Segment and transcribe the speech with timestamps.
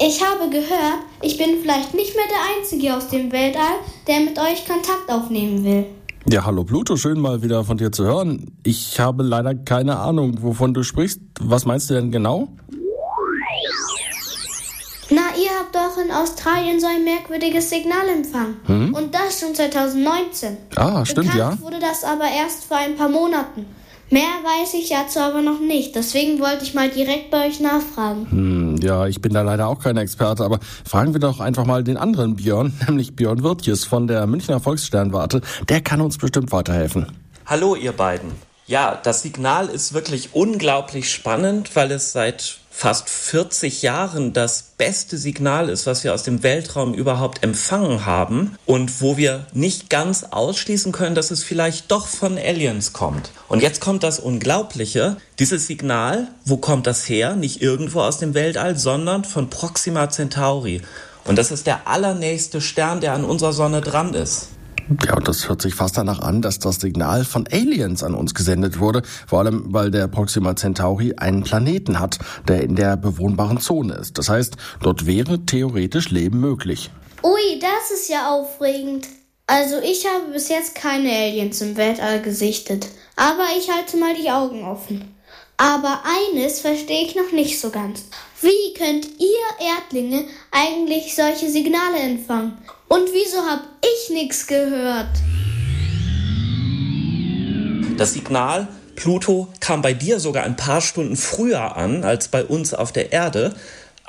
[0.00, 4.38] Ich habe gehört, ich bin vielleicht nicht mehr der Einzige aus dem Weltall, der mit
[4.38, 5.86] euch Kontakt aufnehmen will.
[6.30, 8.52] Ja, hallo Pluto, schön mal wieder von dir zu hören.
[8.62, 11.20] Ich habe leider keine Ahnung, wovon du sprichst.
[11.40, 12.48] Was meinst du denn genau?
[15.10, 18.56] Na, ihr habt doch in Australien so ein merkwürdiges Signal empfangen.
[18.66, 18.94] Hm?
[18.94, 20.58] Und das schon 2019.
[20.76, 21.64] Ah, stimmt, Bekannt ja.
[21.64, 23.66] wurde das aber erst vor ein paar Monaten.
[24.10, 25.94] Mehr weiß ich dazu aber noch nicht.
[25.94, 28.26] Deswegen wollte ich mal direkt bei euch nachfragen.
[28.30, 31.84] Hm, ja, ich bin da leider auch kein Experte, aber fragen wir doch einfach mal
[31.84, 35.40] den anderen Björn, nämlich Björn Wirtjes von der Münchner Volkssternwarte.
[35.68, 37.06] Der kann uns bestimmt weiterhelfen.
[37.46, 38.32] Hallo, ihr beiden.
[38.66, 45.18] Ja, das Signal ist wirklich unglaublich spannend, weil es seit fast 40 Jahren das beste
[45.18, 50.22] Signal ist, was wir aus dem Weltraum überhaupt empfangen haben und wo wir nicht ganz
[50.30, 53.32] ausschließen können, dass es vielleicht doch von Aliens kommt.
[53.48, 55.16] Und jetzt kommt das Unglaubliche.
[55.40, 57.34] Dieses Signal, wo kommt das her?
[57.34, 60.80] Nicht irgendwo aus dem Weltall, sondern von Proxima Centauri.
[61.24, 64.50] Und das ist der allernächste Stern, der an unserer Sonne dran ist.
[65.04, 68.34] Ja, und das hört sich fast danach an, dass das Signal von Aliens an uns
[68.34, 73.60] gesendet wurde, vor allem weil der Proxima Centauri einen Planeten hat, der in der bewohnbaren
[73.60, 74.16] Zone ist.
[74.16, 76.90] Das heißt, dort wäre theoretisch Leben möglich.
[77.22, 79.08] Ui, das ist ja aufregend.
[79.46, 84.30] Also ich habe bis jetzt keine Aliens im Weltall gesichtet, aber ich halte mal die
[84.30, 85.17] Augen offen.
[85.60, 88.04] Aber eines verstehe ich noch nicht so ganz.
[88.40, 92.56] Wie könnt ihr Erdlinge eigentlich solche Signale empfangen?
[92.86, 95.08] Und wieso hab ich nichts gehört?
[97.96, 102.72] Das Signal Pluto kam bei dir sogar ein paar Stunden früher an als bei uns
[102.72, 103.56] auf der Erde.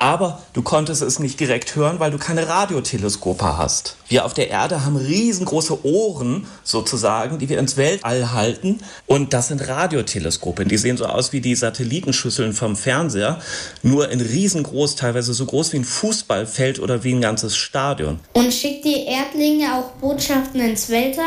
[0.00, 3.96] Aber du konntest es nicht direkt hören, weil du keine Radioteleskope hast.
[4.08, 8.80] Wir auf der Erde haben riesengroße Ohren sozusagen, die wir ins Weltall halten.
[9.06, 10.64] Und das sind Radioteleskope.
[10.64, 13.40] Die sehen so aus wie die Satellitenschüsseln vom Fernseher,
[13.82, 18.20] nur in riesengroß, teilweise so groß wie ein Fußballfeld oder wie ein ganzes Stadion.
[18.32, 21.26] Und schickt die Erdlinge auch Botschaften ins Weltall?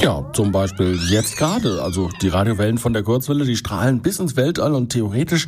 [0.00, 1.82] Ja, zum Beispiel jetzt gerade.
[1.82, 5.46] Also die Radiowellen von der Kurzwelle, die strahlen bis ins Weltall und theoretisch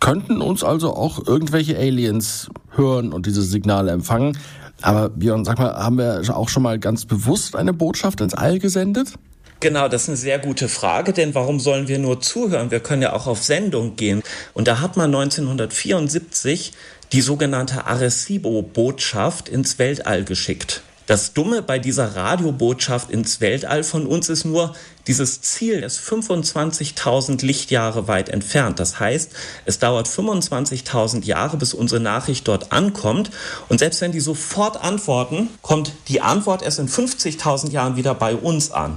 [0.00, 4.36] könnten uns also auch irgendwelche Aliens hören und diese Signale empfangen.
[4.82, 8.58] Aber Björn, sag mal, haben wir auch schon mal ganz bewusst eine Botschaft ins All
[8.58, 9.14] gesendet?
[9.60, 12.70] Genau, das ist eine sehr gute Frage, denn warum sollen wir nur zuhören?
[12.70, 14.22] Wir können ja auch auf Sendung gehen.
[14.52, 16.72] Und da hat man 1974
[17.12, 20.82] die sogenannte Arecibo-Botschaft ins Weltall geschickt.
[21.06, 24.74] Das Dumme bei dieser Radiobotschaft ins Weltall von uns ist nur,
[25.06, 28.80] dieses Ziel ist 25.000 Lichtjahre weit entfernt.
[28.80, 29.32] Das heißt,
[29.66, 33.30] es dauert 25.000 Jahre, bis unsere Nachricht dort ankommt.
[33.68, 38.34] Und selbst wenn die sofort antworten, kommt die Antwort erst in 50.000 Jahren wieder bei
[38.34, 38.96] uns an.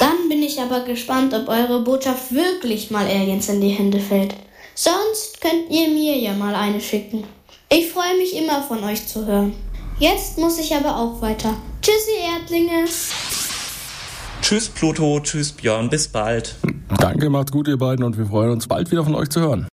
[0.00, 4.34] Dann bin ich aber gespannt, ob eure Botschaft wirklich mal Aliens in die Hände fällt.
[4.74, 7.22] Sonst könnt ihr mir ja mal eine schicken.
[7.72, 9.54] Ich freue mich immer von euch zu hören.
[10.00, 11.54] Jetzt muss ich aber auch weiter.
[11.82, 12.86] Tschüssi, Erdlinge.
[14.40, 15.20] Tschüss, Pluto.
[15.20, 15.90] Tschüss, Björn.
[15.90, 16.56] Bis bald.
[16.98, 19.68] Danke, macht's gut, ihr beiden, und wir freuen uns bald wieder von euch zu hören.